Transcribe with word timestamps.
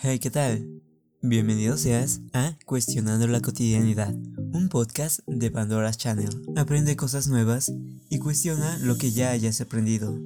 Hey, 0.00 0.20
¿qué 0.20 0.30
tal? 0.30 0.80
Bienvenido 1.22 1.76
seas 1.76 2.20
a 2.32 2.56
Cuestionando 2.66 3.26
la 3.26 3.40
Cotidianidad, 3.40 4.14
un 4.14 4.68
podcast 4.68 5.18
de 5.26 5.50
Pandora's 5.50 5.98
Channel. 5.98 6.30
Aprende 6.56 6.94
cosas 6.94 7.26
nuevas 7.26 7.72
y 8.08 8.20
cuestiona 8.20 8.78
lo 8.78 8.96
que 8.96 9.10
ya 9.10 9.32
hayas 9.32 9.60
aprendido. 9.60 10.16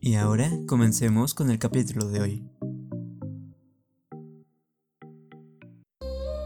Y 0.00 0.16
ahora 0.16 0.50
comencemos 0.66 1.34
con 1.34 1.52
el 1.52 1.60
capítulo 1.60 2.08
de 2.08 2.20
hoy. 2.20 2.42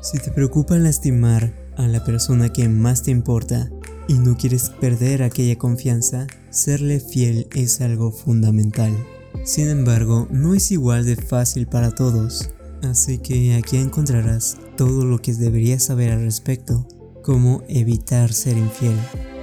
Si 0.02 0.18
te 0.18 0.30
preocupa 0.30 0.76
lastimar 0.76 1.72
a 1.78 1.88
la 1.88 2.04
persona 2.04 2.52
que 2.52 2.68
más 2.68 3.02
te 3.02 3.10
importa 3.10 3.70
y 4.06 4.18
no 4.18 4.36
quieres 4.36 4.68
perder 4.68 5.22
aquella 5.22 5.56
confianza, 5.56 6.26
serle 6.50 7.00
fiel 7.00 7.48
es 7.54 7.80
algo 7.80 8.12
fundamental. 8.12 8.92
Sin 9.44 9.68
embargo, 9.68 10.28
no 10.30 10.54
es 10.54 10.70
igual 10.72 11.06
de 11.06 11.16
fácil 11.16 11.66
para 11.68 11.90
todos. 11.90 12.50
Así 12.82 13.18
que 13.18 13.54
aquí 13.54 13.76
encontrarás 13.76 14.56
todo 14.76 15.04
lo 15.04 15.18
que 15.18 15.32
deberías 15.34 15.84
saber 15.84 16.12
al 16.12 16.22
respecto, 16.22 16.86
cómo 17.22 17.62
evitar 17.68 18.32
ser 18.32 18.56
infiel. 18.56 18.96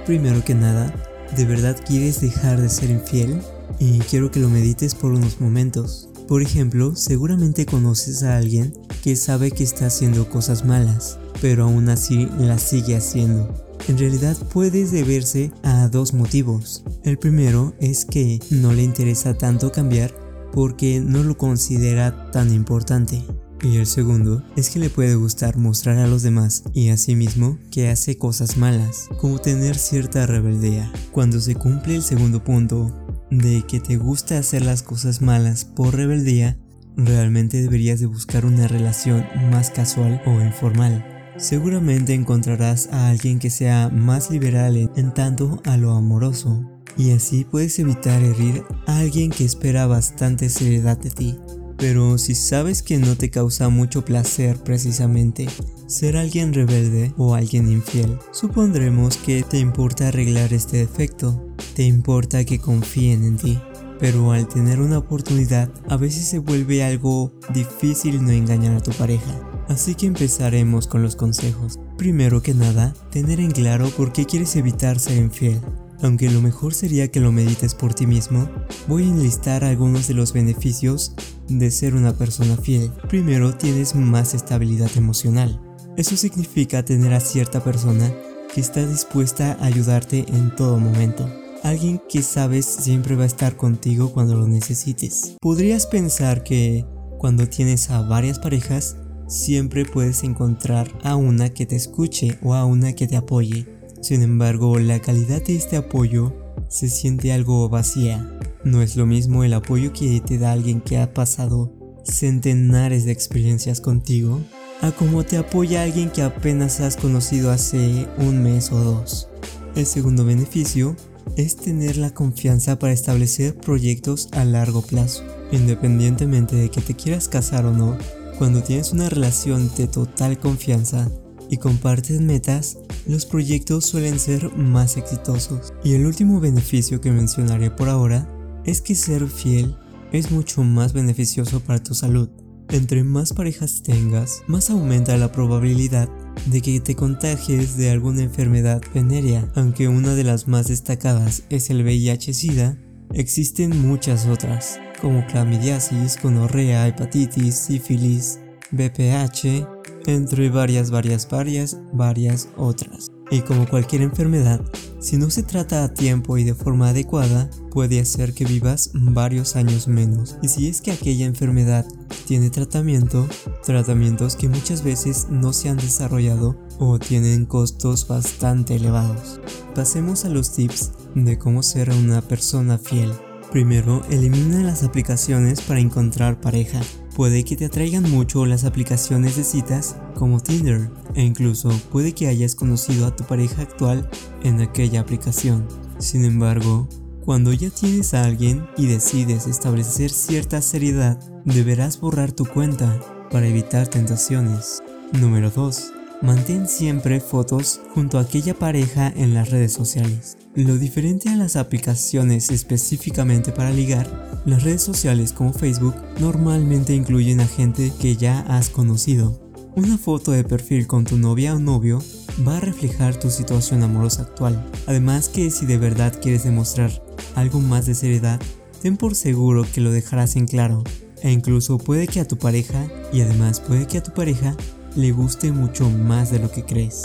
Primero 0.06 0.44
que 0.44 0.54
nada, 0.54 0.94
¿de 1.36 1.44
verdad 1.44 1.76
quieres 1.86 2.20
dejar 2.20 2.60
de 2.60 2.68
ser 2.68 2.90
infiel? 2.90 3.40
Y 3.78 3.98
quiero 4.00 4.30
que 4.30 4.40
lo 4.40 4.48
medites 4.48 4.94
por 4.94 5.12
unos 5.12 5.40
momentos. 5.40 6.08
Por 6.28 6.40
ejemplo, 6.40 6.96
seguramente 6.96 7.66
conoces 7.66 8.22
a 8.22 8.36
alguien 8.36 8.72
que 9.02 9.16
sabe 9.16 9.50
que 9.50 9.64
está 9.64 9.86
haciendo 9.86 10.30
cosas 10.30 10.64
malas, 10.64 11.18
pero 11.42 11.64
aún 11.64 11.88
así 11.90 12.28
las 12.38 12.62
sigue 12.62 12.96
haciendo. 12.96 13.52
En 13.88 13.98
realidad 13.98 14.36
puede 14.52 14.86
deberse 14.86 15.52
a 15.62 15.88
dos 15.88 16.14
motivos. 16.14 16.82
El 17.02 17.18
primero 17.18 17.74
es 17.80 18.06
que 18.06 18.40
no 18.50 18.72
le 18.72 18.82
interesa 18.82 19.34
tanto 19.34 19.70
cambiar 19.70 20.14
porque 20.54 21.00
no 21.00 21.24
lo 21.24 21.36
considera 21.36 22.30
tan 22.30 22.52
importante. 22.54 23.24
Y 23.60 23.76
el 23.78 23.86
segundo 23.86 24.44
es 24.56 24.70
que 24.70 24.78
le 24.78 24.88
puede 24.88 25.16
gustar 25.16 25.56
mostrar 25.56 25.98
a 25.98 26.06
los 26.06 26.22
demás 26.22 26.62
y 26.72 26.90
a 26.90 26.96
sí 26.96 27.16
mismo 27.16 27.58
que 27.70 27.88
hace 27.88 28.18
cosas 28.18 28.56
malas, 28.56 29.08
como 29.18 29.38
tener 29.38 29.76
cierta 29.76 30.26
rebeldía. 30.26 30.92
Cuando 31.10 31.40
se 31.40 31.54
cumple 31.54 31.96
el 31.96 32.02
segundo 32.02 32.44
punto, 32.44 32.94
de 33.30 33.62
que 33.62 33.80
te 33.80 33.96
gusta 33.96 34.38
hacer 34.38 34.62
las 34.62 34.82
cosas 34.82 35.22
malas 35.22 35.64
por 35.64 35.96
rebeldía, 35.96 36.56
realmente 36.96 37.60
deberías 37.60 37.98
de 37.98 38.06
buscar 38.06 38.46
una 38.46 38.68
relación 38.68 39.24
más 39.50 39.70
casual 39.70 40.22
o 40.26 40.40
informal. 40.40 41.04
Seguramente 41.36 42.14
encontrarás 42.14 42.88
a 42.92 43.08
alguien 43.08 43.40
que 43.40 43.50
sea 43.50 43.88
más 43.88 44.30
liberal 44.30 44.76
en 44.94 45.14
tanto 45.14 45.60
a 45.64 45.76
lo 45.76 45.92
amoroso, 45.92 46.73
y 46.96 47.12
así 47.12 47.44
puedes 47.44 47.78
evitar 47.78 48.22
herir 48.22 48.64
a 48.86 48.98
alguien 48.98 49.30
que 49.30 49.44
espera 49.44 49.86
bastante 49.86 50.48
seriedad 50.48 50.98
de 50.98 51.10
ti. 51.10 51.36
Pero 51.76 52.18
si 52.18 52.34
sabes 52.34 52.82
que 52.82 52.98
no 52.98 53.16
te 53.16 53.30
causa 53.30 53.68
mucho 53.68 54.04
placer 54.04 54.56
precisamente 54.62 55.48
ser 55.86 56.16
alguien 56.16 56.54
rebelde 56.54 57.12
o 57.16 57.34
alguien 57.34 57.70
infiel, 57.70 58.18
supondremos 58.32 59.16
que 59.16 59.42
te 59.42 59.58
importa 59.58 60.08
arreglar 60.08 60.52
este 60.52 60.78
defecto, 60.78 61.44
te 61.74 61.82
importa 61.82 62.44
que 62.44 62.58
confíen 62.58 63.24
en 63.24 63.36
ti. 63.36 63.58
Pero 64.00 64.32
al 64.32 64.48
tener 64.48 64.80
una 64.80 64.98
oportunidad, 64.98 65.70
a 65.88 65.96
veces 65.96 66.26
se 66.26 66.38
vuelve 66.38 66.84
algo 66.84 67.32
difícil 67.52 68.24
no 68.24 68.30
engañar 68.30 68.76
a 68.76 68.82
tu 68.82 68.90
pareja. 68.92 69.40
Así 69.68 69.94
que 69.94 70.06
empezaremos 70.06 70.86
con 70.86 71.02
los 71.02 71.16
consejos. 71.16 71.78
Primero 71.96 72.42
que 72.42 72.54
nada, 72.54 72.92
tener 73.10 73.40
en 73.40 73.50
claro 73.50 73.88
por 73.90 74.12
qué 74.12 74.26
quieres 74.26 74.56
evitar 74.56 74.98
ser 74.98 75.16
infiel. 75.16 75.60
Aunque 76.04 76.28
lo 76.28 76.42
mejor 76.42 76.74
sería 76.74 77.10
que 77.10 77.18
lo 77.18 77.32
medites 77.32 77.74
por 77.74 77.94
ti 77.94 78.06
mismo, 78.06 78.46
voy 78.86 79.04
a 79.04 79.06
enlistar 79.06 79.64
algunos 79.64 80.06
de 80.06 80.12
los 80.12 80.34
beneficios 80.34 81.14
de 81.48 81.70
ser 81.70 81.94
una 81.94 82.12
persona 82.12 82.58
fiel. 82.58 82.92
Primero, 83.08 83.56
tienes 83.56 83.94
más 83.94 84.34
estabilidad 84.34 84.90
emocional. 84.96 85.58
Eso 85.96 86.14
significa 86.18 86.84
tener 86.84 87.14
a 87.14 87.20
cierta 87.20 87.64
persona 87.64 88.12
que 88.54 88.60
está 88.60 88.86
dispuesta 88.86 89.56
a 89.58 89.64
ayudarte 89.64 90.26
en 90.28 90.54
todo 90.54 90.78
momento. 90.78 91.26
Alguien 91.62 92.02
que 92.06 92.20
sabes 92.20 92.66
siempre 92.66 93.16
va 93.16 93.22
a 93.22 93.26
estar 93.26 93.56
contigo 93.56 94.12
cuando 94.12 94.36
lo 94.36 94.46
necesites. 94.46 95.36
Podrías 95.40 95.86
pensar 95.86 96.44
que 96.44 96.84
cuando 97.16 97.48
tienes 97.48 97.88
a 97.88 98.02
varias 98.02 98.38
parejas, 98.38 98.98
siempre 99.26 99.86
puedes 99.86 100.22
encontrar 100.22 100.86
a 101.02 101.16
una 101.16 101.48
que 101.48 101.64
te 101.64 101.76
escuche 101.76 102.38
o 102.42 102.52
a 102.52 102.66
una 102.66 102.92
que 102.92 103.06
te 103.06 103.16
apoye. 103.16 103.66
Sin 104.04 104.20
embargo, 104.20 104.78
la 104.78 105.00
calidad 105.00 105.42
de 105.42 105.56
este 105.56 105.78
apoyo 105.78 106.34
se 106.68 106.90
siente 106.90 107.32
algo 107.32 107.70
vacía. 107.70 108.38
No 108.62 108.82
es 108.82 108.96
lo 108.96 109.06
mismo 109.06 109.44
el 109.44 109.54
apoyo 109.54 109.94
que 109.94 110.20
te 110.20 110.36
da 110.36 110.52
alguien 110.52 110.82
que 110.82 110.98
ha 110.98 111.14
pasado 111.14 111.72
centenares 112.04 113.06
de 113.06 113.12
experiencias 113.12 113.80
contigo 113.80 114.42
a 114.82 114.90
como 114.90 115.24
te 115.24 115.38
apoya 115.38 115.84
alguien 115.84 116.10
que 116.10 116.20
apenas 116.20 116.80
has 116.80 116.98
conocido 116.98 117.50
hace 117.50 118.06
un 118.18 118.42
mes 118.42 118.72
o 118.72 118.78
dos. 118.78 119.30
El 119.74 119.86
segundo 119.86 120.26
beneficio 120.26 120.96
es 121.38 121.56
tener 121.56 121.96
la 121.96 122.12
confianza 122.12 122.78
para 122.78 122.92
establecer 122.92 123.56
proyectos 123.56 124.28
a 124.32 124.44
largo 124.44 124.82
plazo. 124.82 125.24
Independientemente 125.50 126.56
de 126.56 126.70
que 126.70 126.82
te 126.82 126.92
quieras 126.92 127.26
casar 127.28 127.64
o 127.64 127.72
no, 127.72 127.96
cuando 128.36 128.62
tienes 128.62 128.92
una 128.92 129.08
relación 129.08 129.70
de 129.78 129.86
total 129.86 130.38
confianza 130.38 131.10
y 131.50 131.58
compartes 131.58 132.20
metas, 132.20 132.78
los 133.06 133.26
proyectos 133.26 133.86
suelen 133.86 134.18
ser 134.18 134.54
más 134.56 134.96
exitosos. 134.96 135.72
Y 135.82 135.94
el 135.94 136.06
último 136.06 136.40
beneficio 136.40 137.00
que 137.00 137.12
mencionaré 137.12 137.70
por 137.70 137.88
ahora 137.88 138.28
es 138.64 138.80
que 138.80 138.94
ser 138.94 139.26
fiel 139.28 139.76
es 140.12 140.30
mucho 140.30 140.62
más 140.62 140.92
beneficioso 140.92 141.60
para 141.60 141.82
tu 141.82 141.94
salud. 141.94 142.28
Entre 142.70 143.04
más 143.04 143.32
parejas 143.32 143.82
tengas, 143.82 144.42
más 144.46 144.70
aumenta 144.70 145.16
la 145.16 145.30
probabilidad 145.30 146.08
de 146.46 146.60
que 146.60 146.80
te 146.80 146.94
contagies 146.94 147.76
de 147.76 147.90
alguna 147.90 148.22
enfermedad 148.22 148.80
venérea. 148.94 149.50
Aunque 149.54 149.88
una 149.88 150.14
de 150.14 150.24
las 150.24 150.48
más 150.48 150.68
destacadas 150.68 151.44
es 151.50 151.70
el 151.70 151.84
VIH-Sida, 151.84 152.78
existen 153.12 153.86
muchas 153.86 154.26
otras, 154.26 154.78
como 155.00 155.26
clamidiasis, 155.26 156.18
gonorrea, 156.22 156.88
hepatitis, 156.88 157.54
sífilis, 157.54 158.40
BPH, 158.70 159.73
entre 160.06 160.50
varias, 160.50 160.90
varias, 160.90 161.28
varias, 161.28 161.78
varias 161.92 162.48
otras. 162.56 163.10
Y 163.30 163.40
como 163.40 163.66
cualquier 163.66 164.02
enfermedad, 164.02 164.60
si 165.00 165.16
no 165.16 165.30
se 165.30 165.42
trata 165.42 165.84
a 165.84 165.92
tiempo 165.92 166.38
y 166.38 166.44
de 166.44 166.54
forma 166.54 166.90
adecuada, 166.90 167.50
puede 167.70 168.00
hacer 168.00 168.34
que 168.34 168.44
vivas 168.44 168.90
varios 168.94 169.56
años 169.56 169.88
menos. 169.88 170.36
Y 170.42 170.48
si 170.48 170.68
es 170.68 170.80
que 170.80 170.92
aquella 170.92 171.26
enfermedad 171.26 171.86
tiene 172.26 172.50
tratamiento, 172.50 173.26
tratamientos 173.64 174.36
que 174.36 174.48
muchas 174.48 174.82
veces 174.82 175.26
no 175.30 175.52
se 175.52 175.68
han 175.68 175.78
desarrollado 175.78 176.56
o 176.78 176.98
tienen 176.98 177.46
costos 177.46 178.06
bastante 178.06 178.76
elevados. 178.76 179.40
Pasemos 179.74 180.24
a 180.24 180.28
los 180.28 180.52
tips 180.52 180.92
de 181.14 181.38
cómo 181.38 181.62
ser 181.62 181.90
una 181.90 182.22
persona 182.22 182.78
fiel. 182.78 183.12
Primero, 183.50 184.02
elimina 184.10 184.62
las 184.62 184.82
aplicaciones 184.82 185.60
para 185.60 185.80
encontrar 185.80 186.40
pareja. 186.40 186.80
Puede 187.14 187.44
que 187.44 187.56
te 187.56 187.66
atraigan 187.66 188.10
mucho 188.10 188.44
las 188.44 188.64
aplicaciones 188.64 189.36
de 189.36 189.44
citas 189.44 189.96
como 190.14 190.40
Tinder 190.40 190.90
e 191.14 191.22
incluso 191.22 191.70
puede 191.92 192.12
que 192.12 192.26
hayas 192.26 192.56
conocido 192.56 193.06
a 193.06 193.14
tu 193.14 193.22
pareja 193.24 193.62
actual 193.62 194.10
en 194.42 194.60
aquella 194.60 195.00
aplicación. 195.00 195.66
Sin 195.98 196.24
embargo, 196.24 196.88
cuando 197.24 197.52
ya 197.52 197.70
tienes 197.70 198.14
a 198.14 198.24
alguien 198.24 198.66
y 198.76 198.86
decides 198.86 199.46
establecer 199.46 200.10
cierta 200.10 200.60
seriedad, 200.60 201.18
deberás 201.44 202.00
borrar 202.00 202.32
tu 202.32 202.46
cuenta 202.46 203.00
para 203.30 203.46
evitar 203.46 203.86
tentaciones. 203.86 204.82
Número 205.12 205.50
2. 205.50 206.03
Mantén 206.24 206.66
siempre 206.66 207.20
fotos 207.20 207.82
junto 207.94 208.16
a 208.16 208.22
aquella 208.22 208.54
pareja 208.54 209.12
en 209.14 209.34
las 209.34 209.50
redes 209.50 209.74
sociales. 209.74 210.38
Lo 210.54 210.78
diferente 210.78 211.28
a 211.28 211.36
las 211.36 211.54
aplicaciones 211.54 212.50
específicamente 212.50 213.52
para 213.52 213.70
ligar, 213.70 214.40
las 214.46 214.62
redes 214.62 214.80
sociales 214.80 215.34
como 215.34 215.52
Facebook 215.52 215.94
normalmente 216.20 216.94
incluyen 216.94 217.40
a 217.40 217.46
gente 217.46 217.92
que 218.00 218.16
ya 218.16 218.40
has 218.40 218.70
conocido. 218.70 219.38
Una 219.76 219.98
foto 219.98 220.30
de 220.30 220.44
perfil 220.44 220.86
con 220.86 221.04
tu 221.04 221.18
novia 221.18 221.54
o 221.54 221.58
novio 221.58 222.02
va 222.48 222.56
a 222.56 222.60
reflejar 222.60 223.20
tu 223.20 223.28
situación 223.28 223.82
amorosa 223.82 224.22
actual. 224.22 224.66
Además 224.86 225.28
que 225.28 225.50
si 225.50 225.66
de 225.66 225.76
verdad 225.76 226.18
quieres 226.22 226.44
demostrar 226.44 226.90
algo 227.34 227.60
más 227.60 227.84
de 227.84 227.94
seriedad, 227.94 228.40
ten 228.80 228.96
por 228.96 229.14
seguro 229.14 229.66
que 229.70 229.82
lo 229.82 229.92
dejarás 229.92 230.36
en 230.36 230.46
claro. 230.46 230.84
E 231.22 231.30
incluso 231.30 231.76
puede 231.76 232.06
que 232.06 232.20
a 232.20 232.28
tu 232.28 232.38
pareja, 232.38 232.86
y 233.12 233.20
además 233.20 233.60
puede 233.60 233.86
que 233.86 233.98
a 233.98 234.02
tu 234.02 234.12
pareja, 234.12 234.56
le 234.96 235.12
guste 235.12 235.52
mucho 235.52 235.90
más 235.90 236.30
de 236.30 236.38
lo 236.38 236.50
que 236.50 236.64
crees. 236.64 237.02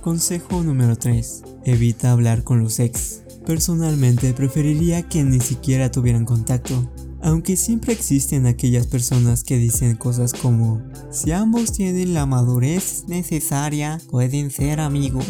Consejo 0.00 0.62
número 0.62 0.96
3. 0.96 1.42
Evita 1.64 2.12
hablar 2.12 2.44
con 2.44 2.60
los 2.62 2.78
ex. 2.78 3.22
Personalmente 3.44 4.32
preferiría 4.34 5.02
que 5.08 5.24
ni 5.24 5.40
siquiera 5.40 5.90
tuvieran 5.90 6.24
contacto, 6.24 6.90
aunque 7.20 7.56
siempre 7.56 7.92
existen 7.92 8.46
aquellas 8.46 8.86
personas 8.86 9.42
que 9.42 9.56
dicen 9.56 9.96
cosas 9.96 10.32
como, 10.32 10.82
si 11.10 11.32
ambos 11.32 11.72
tienen 11.72 12.14
la 12.14 12.26
madurez 12.26 13.04
necesaria, 13.08 14.00
pueden 14.10 14.50
ser 14.50 14.80
amigos. 14.80 15.26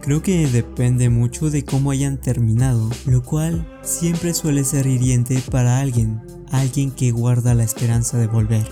Creo 0.00 0.22
que 0.22 0.46
depende 0.46 1.10
mucho 1.10 1.50
de 1.50 1.64
cómo 1.64 1.90
hayan 1.90 2.20
terminado, 2.20 2.88
lo 3.06 3.22
cual 3.22 3.68
siempre 3.82 4.32
suele 4.32 4.62
ser 4.64 4.86
hiriente 4.86 5.42
para 5.50 5.80
alguien, 5.80 6.22
alguien 6.50 6.92
que 6.92 7.10
guarda 7.10 7.54
la 7.54 7.64
esperanza 7.64 8.16
de 8.16 8.26
volver. 8.26 8.66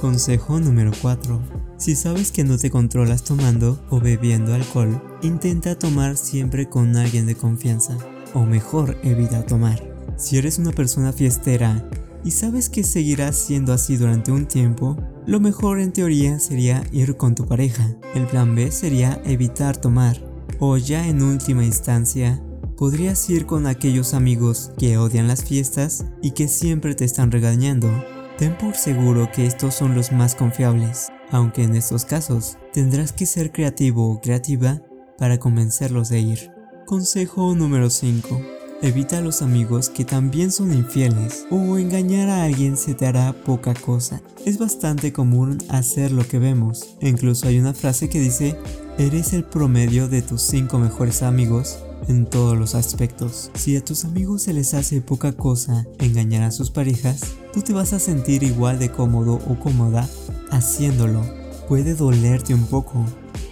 Consejo 0.00 0.58
número 0.58 0.90
4. 1.00 1.65
Si 1.78 1.94
sabes 1.94 2.32
que 2.32 2.42
no 2.42 2.56
te 2.56 2.70
controlas 2.70 3.22
tomando 3.22 3.78
o 3.90 4.00
bebiendo 4.00 4.54
alcohol, 4.54 5.02
intenta 5.22 5.78
tomar 5.78 6.16
siempre 6.16 6.70
con 6.70 6.96
alguien 6.96 7.26
de 7.26 7.34
confianza, 7.34 7.98
o 8.32 8.46
mejor, 8.46 8.96
evita 9.02 9.44
tomar. 9.44 9.82
Si 10.16 10.38
eres 10.38 10.58
una 10.58 10.72
persona 10.72 11.12
fiestera 11.12 11.86
y 12.24 12.30
sabes 12.30 12.70
que 12.70 12.82
seguirás 12.82 13.36
siendo 13.36 13.74
así 13.74 13.98
durante 13.98 14.32
un 14.32 14.46
tiempo, 14.46 14.96
lo 15.26 15.38
mejor 15.38 15.78
en 15.78 15.92
teoría 15.92 16.38
sería 16.38 16.82
ir 16.92 17.16
con 17.18 17.34
tu 17.34 17.46
pareja. 17.46 17.94
El 18.14 18.26
plan 18.26 18.54
B 18.54 18.70
sería 18.70 19.20
evitar 19.26 19.76
tomar. 19.76 20.24
O 20.58 20.78
ya 20.78 21.06
en 21.06 21.22
última 21.22 21.62
instancia, 21.64 22.42
podrías 22.78 23.28
ir 23.28 23.44
con 23.44 23.66
aquellos 23.66 24.14
amigos 24.14 24.72
que 24.78 24.96
odian 24.96 25.28
las 25.28 25.44
fiestas 25.44 26.06
y 26.22 26.30
que 26.30 26.48
siempre 26.48 26.94
te 26.94 27.04
están 27.04 27.30
regañando. 27.30 27.90
Ten 28.38 28.56
por 28.56 28.74
seguro 28.74 29.28
que 29.34 29.46
estos 29.46 29.74
son 29.74 29.94
los 29.94 30.12
más 30.12 30.34
confiables, 30.34 31.08
aunque 31.30 31.64
en 31.64 31.74
estos 31.74 32.04
casos 32.04 32.58
tendrás 32.72 33.12
que 33.12 33.26
ser 33.26 33.52
creativo 33.52 34.10
o 34.10 34.20
creativa 34.20 34.82
para 35.18 35.38
convencerlos 35.38 36.08
de 36.08 36.20
ir. 36.20 36.50
Consejo 36.86 37.54
número 37.54 37.90
5. 37.90 38.40
Evita 38.82 39.18
a 39.18 39.20
los 39.22 39.40
amigos 39.40 39.88
que 39.88 40.04
también 40.04 40.52
son 40.52 40.72
infieles 40.72 41.46
o 41.50 41.78
engañar 41.78 42.28
a 42.28 42.44
alguien 42.44 42.76
se 42.76 42.94
te 42.94 43.06
hará 43.06 43.32
poca 43.32 43.72
cosa. 43.72 44.20
Es 44.44 44.58
bastante 44.58 45.12
común 45.12 45.58
hacer 45.70 46.12
lo 46.12 46.28
que 46.28 46.38
vemos. 46.38 46.96
incluso 47.00 47.48
hay 47.48 47.58
una 47.58 47.72
frase 47.72 48.10
que 48.10 48.20
dice, 48.20 48.56
eres 48.98 49.32
el 49.32 49.44
promedio 49.44 50.08
de 50.08 50.20
tus 50.20 50.42
5 50.42 50.78
mejores 50.78 51.22
amigos 51.22 51.78
en 52.06 52.26
todos 52.26 52.56
los 52.56 52.74
aspectos. 52.74 53.50
Si 53.54 53.76
a 53.76 53.84
tus 53.84 54.04
amigos 54.04 54.42
se 54.42 54.52
les 54.52 54.74
hace 54.74 55.00
poca 55.00 55.32
cosa 55.32 55.86
engañar 55.98 56.42
a 56.42 56.50
sus 56.50 56.70
parejas, 56.70 57.22
tú 57.54 57.62
te 57.62 57.72
vas 57.72 57.94
a 57.94 57.98
sentir 57.98 58.42
igual 58.42 58.78
de 58.78 58.90
cómodo 58.90 59.40
o 59.48 59.58
cómoda 59.58 60.06
haciéndolo. 60.50 61.24
Puede 61.68 61.94
dolerte 61.94 62.54
un 62.54 62.66
poco, 62.66 63.04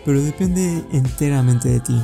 pero 0.05 0.21
depende 0.21 0.85
enteramente 0.93 1.69
de 1.69 1.81
ti. 1.81 2.03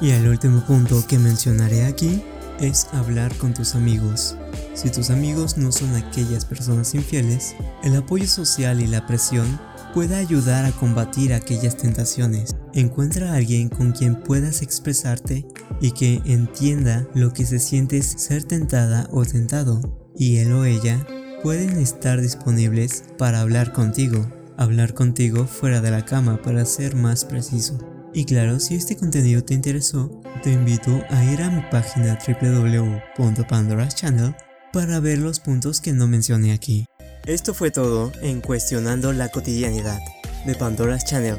Y 0.00 0.10
el 0.10 0.28
último 0.28 0.64
punto 0.64 1.04
que 1.06 1.18
mencionaré 1.18 1.84
aquí 1.84 2.22
es 2.60 2.86
hablar 2.92 3.34
con 3.36 3.54
tus 3.54 3.74
amigos. 3.74 4.36
Si 4.74 4.90
tus 4.90 5.10
amigos 5.10 5.56
no 5.56 5.72
son 5.72 5.94
aquellas 5.94 6.44
personas 6.44 6.94
infieles, 6.94 7.54
el 7.82 7.96
apoyo 7.96 8.26
social 8.26 8.80
y 8.80 8.86
la 8.86 9.06
presión 9.06 9.58
puede 9.92 10.16
ayudar 10.16 10.64
a 10.64 10.72
combatir 10.72 11.34
aquellas 11.34 11.76
tentaciones. 11.76 12.54
Encuentra 12.74 13.32
a 13.32 13.36
alguien 13.36 13.68
con 13.68 13.92
quien 13.92 14.22
puedas 14.22 14.62
expresarte 14.62 15.46
y 15.80 15.92
que 15.92 16.22
entienda 16.24 17.06
lo 17.14 17.32
que 17.32 17.44
se 17.44 17.58
siente 17.58 18.02
ser 18.02 18.44
tentada 18.44 19.08
o 19.10 19.24
tentado, 19.24 19.80
y 20.16 20.36
él 20.36 20.52
o 20.52 20.64
ella 20.64 21.04
pueden 21.42 21.78
estar 21.78 22.20
disponibles 22.20 23.04
para 23.18 23.40
hablar 23.40 23.72
contigo, 23.72 24.30
hablar 24.56 24.94
contigo 24.94 25.46
fuera 25.46 25.80
de 25.80 25.90
la 25.90 26.04
cama 26.04 26.40
para 26.42 26.64
ser 26.64 26.94
más 26.94 27.24
preciso. 27.24 27.78
Y 28.12 28.24
claro, 28.24 28.60
si 28.60 28.74
este 28.74 28.96
contenido 28.96 29.44
te 29.44 29.54
interesó, 29.54 30.20
te 30.42 30.52
invito 30.52 31.02
a 31.10 31.24
ir 31.24 31.42
a 31.42 31.50
mi 31.50 31.62
página 31.70 32.18
www.pandoraschannel 32.26 34.34
para 34.72 35.00
ver 35.00 35.18
los 35.18 35.40
puntos 35.40 35.80
que 35.80 35.92
no 35.92 36.06
mencioné 36.06 36.52
aquí. 36.52 36.86
Esto 37.26 37.54
fue 37.54 37.70
todo 37.70 38.12
en 38.22 38.40
Cuestionando 38.40 39.12
la 39.12 39.28
Cotidianidad 39.28 40.00
de 40.46 40.54
Pandora's 40.54 41.04
Channel. 41.04 41.38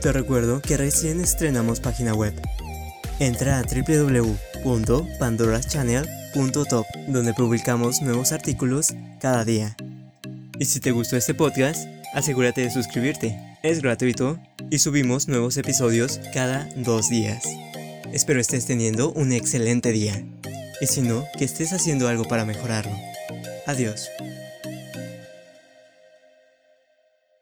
Te 0.00 0.12
recuerdo 0.12 0.62
que 0.62 0.76
recién 0.76 1.20
estrenamos 1.20 1.80
página 1.80 2.14
web. 2.14 2.34
Entra 3.18 3.58
a 3.58 3.64
donde 7.08 7.34
publicamos 7.34 8.02
nuevos 8.02 8.32
artículos 8.32 8.94
cada 9.20 9.44
día. 9.44 9.76
Y 10.58 10.64
si 10.66 10.80
te 10.80 10.90
gustó 10.90 11.16
este 11.16 11.34
podcast, 11.34 11.88
asegúrate 12.14 12.62
de 12.62 12.70
suscribirte. 12.70 13.38
Es 13.62 13.82
gratuito 13.82 14.38
y 14.70 14.78
subimos 14.78 15.28
nuevos 15.28 15.56
episodios 15.56 16.20
cada 16.32 16.68
dos 16.76 17.08
días. 17.08 17.44
Espero 18.12 18.40
estés 18.40 18.66
teniendo 18.66 19.12
un 19.12 19.32
excelente 19.32 19.92
día. 19.92 20.22
Y 20.80 20.86
si 20.86 21.02
no, 21.02 21.24
que 21.38 21.44
estés 21.44 21.72
haciendo 21.72 22.08
algo 22.08 22.24
para 22.24 22.44
mejorarlo. 22.44 22.92
Adiós. 23.66 24.08